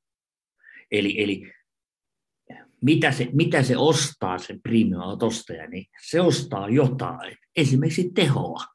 [0.91, 1.53] Eli, eli
[2.81, 8.70] mitä, se, mitä se ostaa, se premium-ostaja, niin se ostaa jotain, esimerkiksi tehoa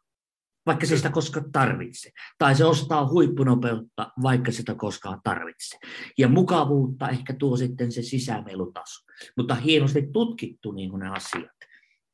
[0.67, 2.11] vaikka se sitä koskaan tarvitse.
[2.39, 5.79] Tai se ostaa huippunopeutta, vaikka sitä koskaan tarvitse.
[6.19, 9.07] Ja mukavuutta ehkä tuo sitten se sisämelutaso.
[9.37, 11.57] Mutta hienosti tutkittu niin kuin ne asiat.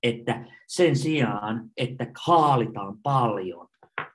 [0.02, 3.68] Että sen sijaan, että haalitaan paljon,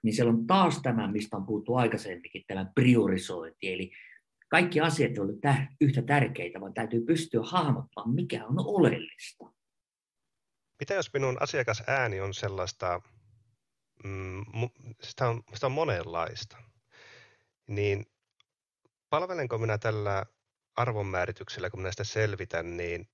[0.03, 3.73] niin siellä on taas tämä, mistä on puhuttu aikaisemminkin, tämä priorisointi.
[3.73, 3.91] Eli
[4.49, 9.45] kaikki asiat eivät ole yhtä tärkeitä, vaan täytyy pystyä hahmottamaan, mikä on oleellista.
[10.79, 13.01] Mitä jos minun asiakasääni on sellaista
[14.03, 14.45] mm,
[15.01, 16.57] sitä, on, sitä on monenlaista.
[17.67, 18.05] Niin
[19.09, 20.25] palvelenko minä tällä
[20.75, 23.09] arvonmäärityksellä, kun minä sitä selvitän, niin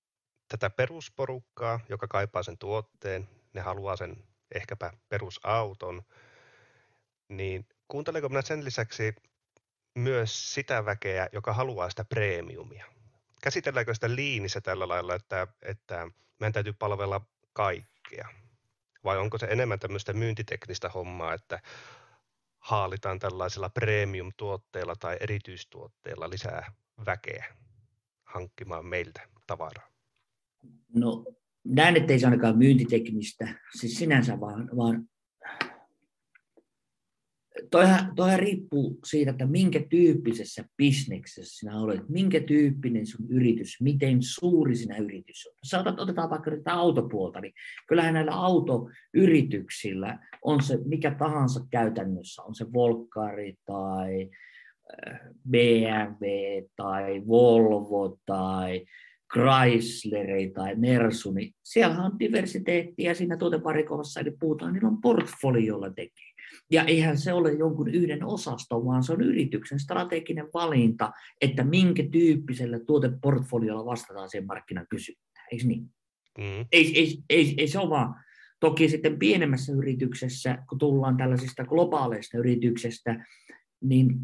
[0.47, 4.23] tätä perusporukkaa, joka kaipaa sen tuotteen, ne haluaa sen
[4.55, 6.03] ehkäpä perusauton,
[7.27, 9.15] niin kuuntelenko minä sen lisäksi
[9.95, 12.85] myös sitä väkeä, joka haluaa sitä premiumia?
[13.41, 16.07] Käsitelläänkö sitä liinissä tällä lailla, että, että
[16.39, 17.21] meidän täytyy palvella
[17.53, 18.42] kaikkea?
[19.03, 21.59] Vai onko se enemmän tämmöistä myyntiteknistä hommaa, että
[22.59, 26.73] haalitaan tällaisilla premium-tuotteilla tai erityistuotteilla lisää
[27.05, 27.45] väkeä
[28.23, 29.87] hankkimaan meiltä tavaraa?
[30.95, 31.25] No
[31.63, 33.47] näen, että ei se ainakaan myyntiteknistä,
[33.79, 35.09] siis sinänsä vaan, vaan
[37.71, 44.17] toihan, toihan riippuu siitä, että minkä tyyppisessä bisneksessä sinä olet, minkä tyyppinen sun yritys, miten
[44.21, 45.53] suuri sinä yritys on.
[45.63, 47.53] Saatat, otetaan vaikka tätä autopuolta, niin
[47.87, 54.29] kyllähän näillä autoyrityksillä on se mikä tahansa käytännössä, on se Volkari tai
[55.07, 56.25] äh, BMW
[56.75, 58.85] tai Volvo tai
[59.33, 66.32] Chrysler tai Mersu, niin siellä on diversiteettiä siinä tuoteparikossa, eli puhutaan, niillä on portfoliolla tekee.
[66.71, 71.11] Ja eihän se ole jonkun yhden osaston, vaan se on yrityksen strateginen valinta,
[71.41, 75.47] että minkä tyyppisellä tuoteportfoliolla vastataan siihen markkinan kysyntään.
[75.51, 75.83] Eikö niin?
[76.37, 76.65] Mm.
[76.71, 78.15] Ei, ei, ei, ei se ole vaan.
[78.59, 83.25] Toki sitten pienemmässä yrityksessä, kun tullaan tällaisista globaaleista yrityksestä,
[83.81, 84.19] niin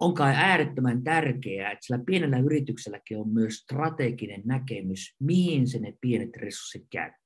[0.00, 5.94] on kai äärettömän tärkeää, että sillä pienellä yritykselläkin on myös strateginen näkemys, mihin se ne
[6.00, 7.23] pienet resurssit käyttää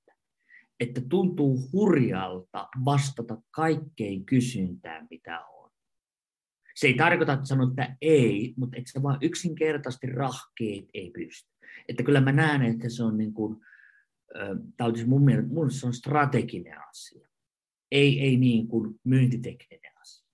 [0.80, 5.70] että tuntuu hurjalta vastata kaikkein kysyntään, mitä on.
[6.74, 11.50] Se ei tarkoita, että sanot, että ei, mutta että se vaan yksinkertaisesti rahkeet ei pysty.
[11.88, 13.60] Että kyllä mä näen, että se on niin kuin,
[14.76, 17.28] tämä olisi mun mielestä, mun se on strateginen asia.
[17.92, 20.26] Ei, ei niin kuin myyntitekninen asia.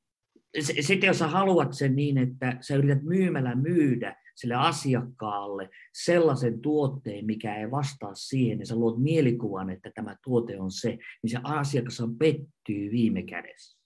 [0.80, 7.26] Sitten jos sä haluat sen niin, että sä yrität myymällä myydä sille asiakkaalle sellaisen tuotteen,
[7.26, 11.38] mikä ei vastaa siihen, ja sä luot mielikuvan, että tämä tuote on se, niin se
[11.42, 13.78] asiakas on pettyy viime kädessä.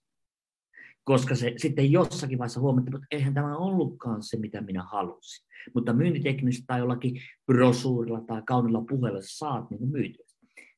[1.05, 5.49] Koska se sitten jossakin vaiheessa huomattiin, että eihän tämä ollutkaan se, mitä minä halusin.
[5.75, 10.25] Mutta myyntiteknisesti tai jollakin brosuurilla tai kaunilla puheella sä saat niin myytyä.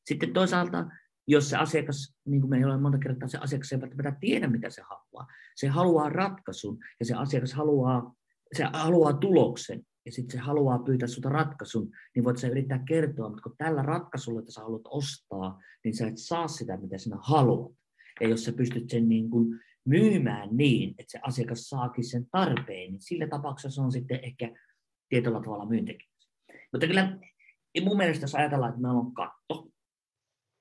[0.06, 0.86] Sitten toisaalta
[1.30, 4.70] jos se asiakas, niin kuin me olemme monta kertaa, se asiakas ei välttämättä tiedä, mitä
[4.70, 5.26] se haluaa.
[5.56, 8.14] Se haluaa ratkaisun ja se asiakas haluaa,
[8.56, 13.28] se haluaa tuloksen ja sitten se haluaa pyytää sinulta ratkaisun, niin voit sä yrittää kertoa,
[13.28, 17.16] mutta kun tällä ratkaisulla, että sä haluat ostaa, niin sä et saa sitä, mitä sinä
[17.20, 17.72] haluat.
[18.20, 22.92] Ja jos sä pystyt sen niin kuin myymään niin, että se asiakas saakin sen tarpeen,
[22.92, 24.52] niin sillä tapauksessa se on sitten ehkä
[25.08, 26.08] tietyllä tavalla myyntikin.
[26.72, 27.18] Mutta kyllä
[27.84, 29.68] mun mielestä jos ajatellaan, että meillä on katto,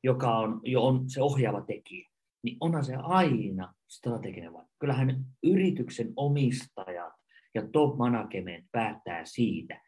[0.04, 2.10] joka on, jo on se ohjaava tekijä,
[2.44, 4.74] niin onhan se aina strateginen vaikka.
[4.80, 7.19] Kyllähän yrityksen omistajat
[7.56, 9.82] ja top management päättää siitä,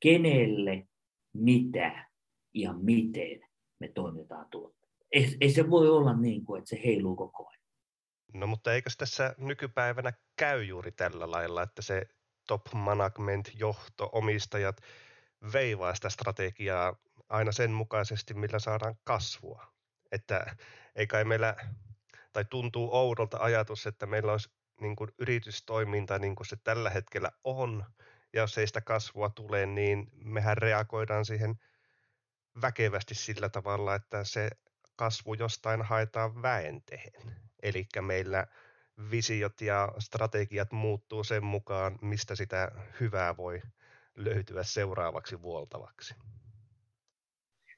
[0.00, 0.86] kenelle,
[1.32, 2.08] mitä
[2.54, 3.40] ja miten
[3.80, 5.04] me toimitaan tuotteita.
[5.12, 7.60] Ei, ei se voi olla niin kuin, että se heiluu koko ajan.
[8.34, 12.06] No mutta eikö tässä nykypäivänä käy juuri tällä lailla, että se
[12.46, 14.80] top management, johto, omistajat
[15.52, 16.96] veivaa sitä strategiaa
[17.28, 19.66] aina sen mukaisesti, millä saadaan kasvua.
[20.12, 20.56] Että
[20.96, 21.56] ei kai meillä,
[22.32, 24.50] tai tuntuu oudolta ajatus, että meillä olisi
[24.80, 27.84] niin kuin yritystoiminta niin kuin se tällä hetkellä on,
[28.32, 31.54] ja jos ei sitä kasvua tule, niin mehän reagoidaan siihen
[32.60, 34.50] väkevästi sillä tavalla, että se
[34.96, 37.12] kasvu jostain haetaan väenteen.
[37.62, 38.46] Eli meillä
[39.10, 43.62] visiot ja strategiat muuttuu sen mukaan, mistä sitä hyvää voi
[44.16, 46.14] löytyä seuraavaksi vuoltavaksi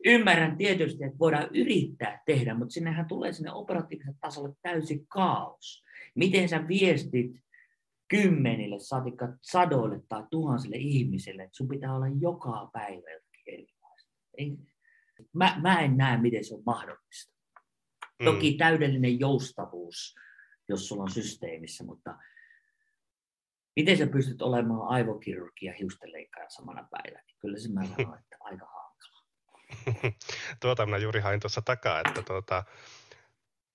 [0.06, 5.84] ymmärrän tietysti, että voidaan yrittää tehdä, mutta sinnehän tulee sinne operatiiviselle tasolle täysi kaos.
[6.14, 7.32] Miten sä viestit
[8.08, 13.10] kymmenille, saatikka sadoille tai tuhansille ihmisille, että sun pitää olla joka päivä
[13.46, 14.12] erilaista.
[14.38, 14.56] Ei,
[15.32, 17.34] mä, mä en näe, miten se on mahdollista.
[18.20, 18.24] Mm.
[18.24, 20.14] Toki täydellinen joustavuus,
[20.68, 22.18] jos sulla on systeemissä, mutta
[23.76, 27.24] miten sä pystyt olemaan aivokirurgia ja hiustenleikkaaja samana päivänä?
[27.38, 28.66] Kyllä se mä sanon, että aika
[30.60, 32.64] tuota minä juuri hain tuossa takaa, että tuota,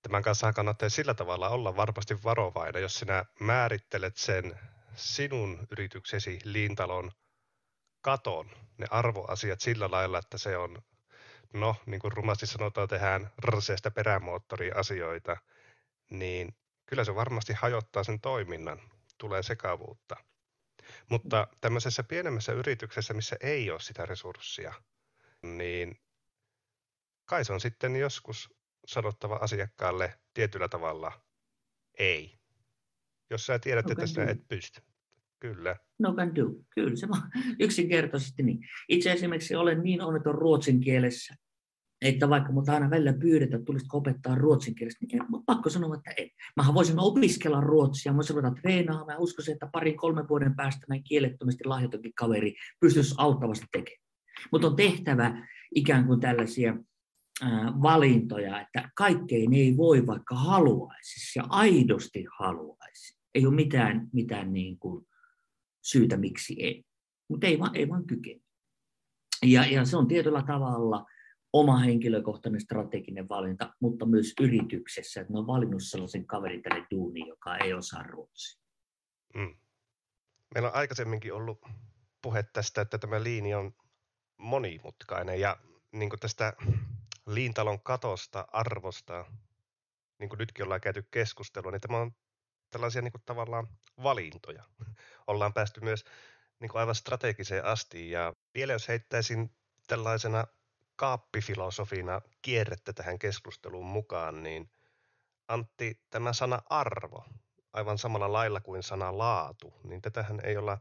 [0.02, 4.58] tämän kanssa kannattaa sillä tavalla olla varmasti varovainen, jos sinä määrittelet sen
[4.94, 7.12] sinun yrityksesi liintalon
[8.00, 10.82] katon, ne arvoasiat sillä lailla, että se on,
[11.52, 15.36] no niin kuin rumasti sanotaan, tehdään rseestä perämoottori asioita,
[16.10, 18.80] niin kyllä se varmasti hajottaa sen toiminnan,
[19.18, 20.16] tulee sekavuutta.
[21.08, 24.74] Mutta tämmöisessä pienemmässä yrityksessä, missä ei ole sitä resurssia,
[25.42, 25.96] niin
[27.24, 28.54] kai se on sitten joskus
[28.86, 31.12] sanottava asiakkaalle tietyllä tavalla
[31.98, 32.38] ei.
[33.30, 34.82] Jos sä tiedät, no että sä et pysty.
[35.40, 35.76] Kyllä.
[35.98, 36.44] No can do.
[36.70, 38.58] Kyllä se vaan yksinkertaisesti niin.
[38.88, 41.34] Itse esimerkiksi olen niin onneton ruotsin kielessä,
[42.02, 45.94] että vaikka mut aina välillä pyydetään, että tulisitko opettaa ruotsin kielestä, niin on pakko sanoa,
[45.94, 46.30] että ei.
[46.56, 50.86] Mähän voisin opiskella ruotsia, mä voisin ruveta treenaamaan, mä uskoisin, että parin kolmen vuoden päästä
[50.88, 54.01] näin kieletttömästi lahjotonkin kaveri pystyisi auttavasti tekemään.
[54.52, 56.76] Mutta on tehtävä ikään kuin tällaisia
[57.82, 63.18] valintoja, että kaikkein ei voi vaikka haluaisi ja aidosti haluaisi.
[63.34, 65.06] Ei ole mitään, mitään niin kuin
[65.84, 66.84] syytä, miksi ei.
[67.28, 68.40] Mutta ei vaan, ei vaan kykene.
[69.42, 71.06] Ja, ja se on tietyllä tavalla
[71.52, 77.26] oma henkilökohtainen strateginen valinta, mutta myös yrityksessä, että ne on valinnut sellaisen kaverin tälle duuniin,
[77.26, 78.62] joka ei osaa ruotsia.
[79.34, 79.56] Mm.
[80.54, 81.60] Meillä on aikaisemminkin ollut
[82.22, 83.72] puhe tästä, että tämä liini on
[84.42, 85.56] monimutkainen ja
[85.92, 86.52] niin kuin tästä
[87.26, 89.24] liintalon katosta, arvosta,
[90.18, 92.14] niin kuin nytkin ollaan käyty keskustelua, niin tämä on
[92.70, 93.68] tällaisia niin kuin tavallaan
[94.02, 94.64] valintoja.
[95.26, 96.04] Ollaan päästy myös
[96.60, 99.50] niin kuin aivan strategiseen asti ja vielä jos heittäisin
[99.86, 100.46] tällaisena
[100.96, 104.70] kaappifilosofina kierrettä tähän keskusteluun mukaan, niin
[105.48, 107.24] Antti, tämä sana arvo,
[107.72, 110.78] aivan samalla lailla kuin sana laatu, niin tätähän ei olla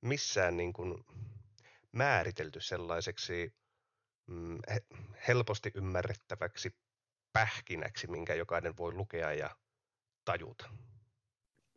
[0.00, 1.04] missään niin kuin
[1.94, 3.54] määritelty sellaiseksi
[4.26, 4.58] mm,
[5.28, 6.70] helposti ymmärrettäväksi
[7.32, 9.50] pähkinäksi, minkä jokainen voi lukea ja
[10.24, 10.70] tajuta.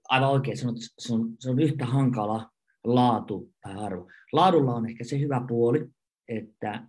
[0.09, 2.51] Aivan oikein, se on, se on, se on yhtä hankala
[2.83, 4.09] laatu tai arvo.
[4.31, 5.89] Laadulla on ehkä se hyvä puoli,
[6.27, 6.87] että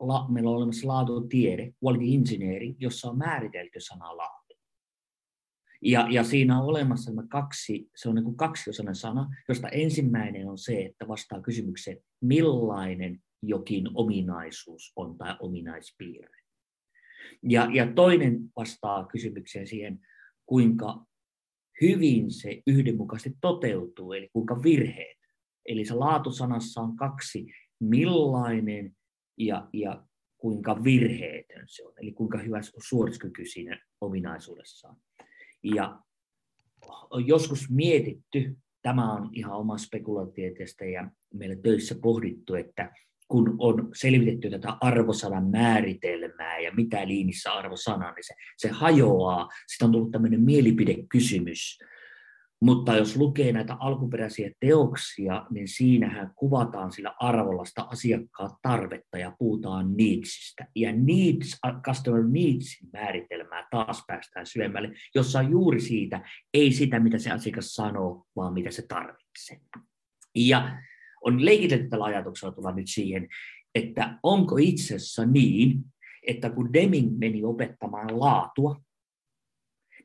[0.00, 4.41] la, meillä on olemassa laatutiede, quality engineering, jossa on määritelty sana laatu.
[5.82, 10.58] Ja, ja siinä on olemassa kaksi, se on niin kuin kaksiosainen sana, josta ensimmäinen on
[10.58, 16.38] se, että vastaa kysymykseen, millainen jokin ominaisuus on tai ominaispiirre.
[17.42, 20.00] Ja, ja toinen vastaa kysymykseen siihen,
[20.46, 21.06] kuinka
[21.80, 25.22] hyvin se yhdenmukaisesti toteutuu, eli kuinka virheet
[25.66, 27.46] Eli se laatusanassa on kaksi,
[27.80, 28.96] millainen
[29.38, 30.04] ja, ja
[30.38, 34.96] kuinka virheetön se on, eli kuinka hyvä suorituskyky siinä ominaisuudessaan.
[35.62, 36.00] Ja
[37.10, 42.92] on joskus mietitty, tämä on ihan oma spekulatieteestä ja meillä töissä pohdittu, että
[43.28, 49.48] kun on selvitetty tätä arvosanan määritelmää ja mitä liinissä arvosana, niin se, se hajoaa.
[49.66, 51.78] Sitten on tullut tämmöinen mielipidekysymys,
[52.62, 59.32] mutta jos lukee näitä alkuperäisiä teoksia, niin siinähän kuvataan sillä arvolla sitä asiakkaan tarvetta ja
[59.38, 60.66] puhutaan needsistä.
[60.76, 67.18] Ja needs, customer needsin määritelmää taas päästään syvemmälle, jossa on juuri siitä, ei sitä mitä
[67.18, 69.60] se asiakas sanoo, vaan mitä se tarvitsee.
[70.34, 70.78] Ja
[71.24, 73.28] on leikitelty tällä ajatuksella tulla nyt siihen,
[73.74, 75.84] että onko itse asiassa niin,
[76.26, 78.80] että kun Deming meni opettamaan laatua,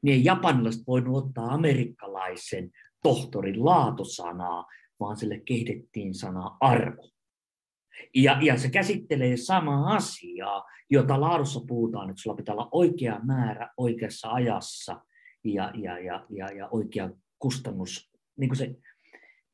[0.02, 2.72] niin japanilaiset voinut ottaa amerikkalaisen
[3.04, 4.66] tohtorin laatusanaa,
[5.00, 7.10] vaan sille kehitettiin sana arvo.
[8.16, 13.70] Ja, ja se käsittelee samaa asiaa, jota laadussa puhutaan, että sulla pitää olla oikea määrä
[13.78, 15.02] oikeassa ajassa
[15.44, 18.76] ja, ja, ja, ja, ja oikea kustannus, niin kuin se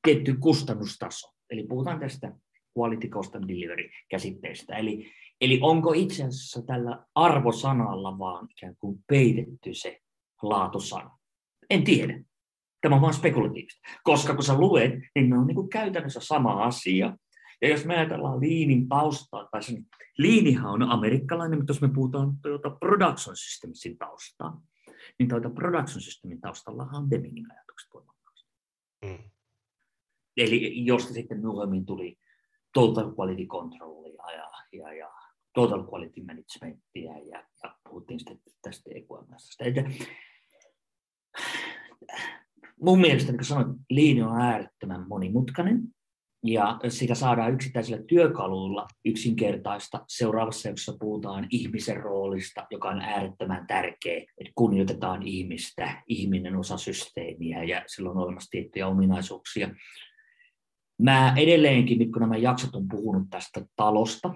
[0.03, 1.33] tietty kustannustaso.
[1.49, 2.31] Eli puhutaan tästä
[2.79, 4.75] quality cost and delivery käsitteestä.
[4.75, 10.02] Eli, eli onko itse asiassa tällä arvosanalla vaan ikään kuin peitetty se
[10.49, 11.17] laatusana?
[11.69, 12.23] En tiedä.
[12.81, 13.81] Tämä on vain spekulatiivista.
[14.03, 17.17] Koska kun sä luet, niin ne on niin kuin käytännössä sama asia.
[17.61, 19.85] Ja jos me ajatellaan liinin taustaa, tai sen,
[20.17, 24.61] liinihan on amerikkalainen, mutta jos me puhutaan tuota production systemsin taustaa,
[25.19, 28.49] niin tuota production systemin taustalla on Demingin ajatukset voimakkaasti.
[29.05, 29.31] Mm.
[30.37, 32.17] Eli josta sitten myöhemmin tuli
[32.73, 35.11] total quality controlia ja, ja, ja
[35.53, 39.57] total quality managementia ja, ja puhuttiin sitten tästä EQMS.
[42.81, 45.81] Mun mielestä, niin kuin sanoin, liini on äärettömän monimutkainen
[46.45, 50.05] ja sitä saadaan yksittäisillä työkaluilla yksinkertaista.
[50.07, 57.63] Seuraavassa jossa puhutaan ihmisen roolista, joka on äärettömän tärkeä, että kunnioitetaan ihmistä, ihminen osa systeemiä
[57.63, 59.69] ja sillä on olemassa tiettyjä ominaisuuksia.
[61.01, 64.33] Mä edelleenkin, kun nämä jaksot on puhunut tästä talosta,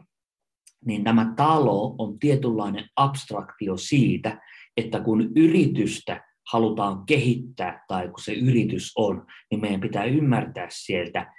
[0.85, 4.41] niin tämä talo on tietynlainen abstraktio siitä,
[4.77, 11.33] että kun yritystä halutaan kehittää tai kun se yritys on, niin meidän pitää ymmärtää sieltä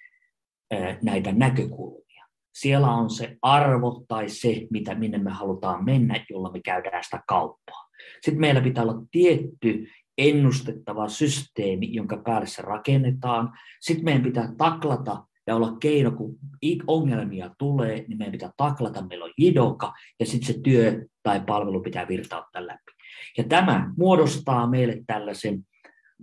[1.03, 2.27] näitä näkökulmia.
[2.55, 7.23] Siellä on se arvo tai se, mitä, minne me halutaan mennä, jolla me käydään sitä
[7.29, 7.88] kauppaa.
[8.21, 9.87] Sitten meillä pitää olla tietty
[10.18, 13.53] ennustettava systeemi, jonka päälle se rakennetaan.
[13.81, 16.38] Sitten meidän pitää taklata ja olla keino, kun
[16.87, 21.81] ongelmia tulee, niin meidän pitää taklata, meillä on jidoka, ja sitten se työ tai palvelu
[21.81, 22.98] pitää virtauttaa läpi.
[23.39, 25.67] Ja tämä muodostaa meille tällaisen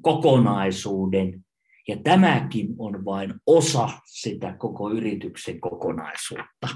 [0.02, 1.46] kokonaisuuden,
[1.88, 6.68] ja tämäkin on vain osa sitä koko yrityksen kokonaisuutta.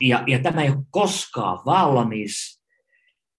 [0.00, 2.62] Ja, ja tämä ei ole koskaan valmis.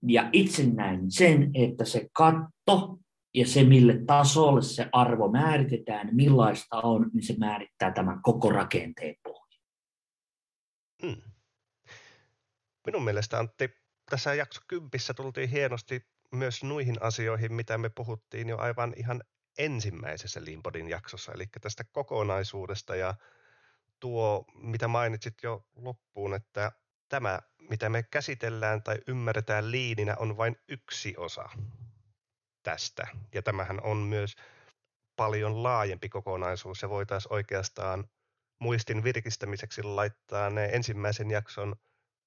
[0.07, 2.97] Ja itse näin sen, että se katto
[3.33, 9.15] ja se, mille tasolle se arvo määritetään, millaista on, niin se määrittää tämän koko rakenteen
[9.23, 9.61] pohjan.
[11.01, 11.21] Hmm.
[12.85, 13.69] Minun mielestä Antti,
[14.09, 19.23] tässä jakso kympissä tultiin hienosti myös nuihin asioihin, mitä me puhuttiin jo aivan ihan
[19.57, 23.15] ensimmäisessä Limpodin jaksossa, eli tästä kokonaisuudesta ja
[23.99, 26.71] tuo, mitä mainitsit jo loppuun, että
[27.09, 27.39] tämä,
[27.69, 31.49] mitä me käsitellään tai ymmärretään liininä, on vain yksi osa
[32.63, 33.07] tästä.
[33.33, 34.35] Ja tämähän on myös
[35.15, 36.81] paljon laajempi kokonaisuus.
[36.81, 38.09] Ja voitaisiin oikeastaan
[38.59, 41.75] muistin virkistämiseksi laittaa ne ensimmäisen jakson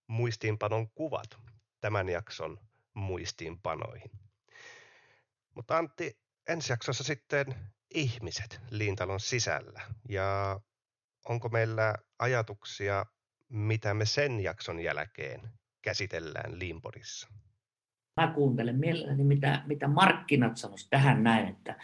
[0.07, 1.39] muistiinpanon kuvat
[1.87, 2.59] tämän jakson
[2.95, 4.11] muistiinpanoihin.
[5.55, 6.19] Mutta Antti,
[6.49, 7.55] ensi jaksossa sitten
[7.95, 9.81] ihmiset Liintalon sisällä.
[10.09, 10.61] Ja
[11.29, 13.07] onko meillä ajatuksia,
[13.49, 15.41] mitä me sen jakson jälkeen
[15.83, 17.29] käsitellään Limpodissa?
[18.21, 21.77] Mä kuuntelen mielelläni, mitä, mitä markkinat sanoisivat tähän näin, että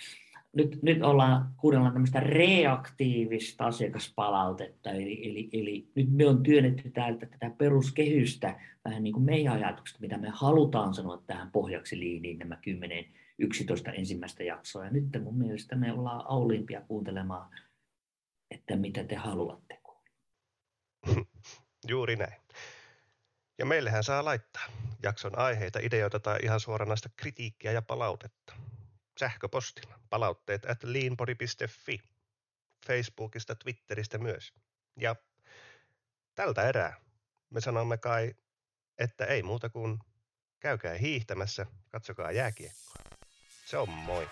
[0.53, 7.27] nyt, nyt ollaan, kuunnellaan tämmöistä reaktiivista asiakaspalautetta, eli, eli, eli nyt me on työnnetty täältä
[7.27, 12.57] tätä peruskehystä, vähän niin kuin meidän ajatukset, mitä me halutaan sanoa tähän pohjaksi liiniin nämä
[12.57, 13.05] 10
[13.39, 14.85] 11 ensimmäistä jaksoa.
[14.85, 17.51] Ja nyt mun mielestä me ollaan auliimpia kuuntelemaan,
[18.51, 20.05] että mitä te haluatte kuulla.
[21.89, 22.43] Juuri näin.
[23.59, 24.67] Ja meillähän saa laittaa
[25.03, 28.55] jakson aiheita, ideoita tai ihan suoranaista kritiikkiä ja palautetta.
[29.19, 32.01] Sähköpostilla palautteet at leanbody.fi,
[32.87, 34.53] Facebookista, Twitteristä myös.
[34.97, 35.17] Ja
[36.35, 37.01] tältä erää
[37.51, 38.35] me sanomme kai,
[38.99, 39.99] että ei muuta kuin
[40.61, 42.95] käykää hiihtämässä, katsokaa jääkiekkoa.
[43.67, 44.29] Se on moi.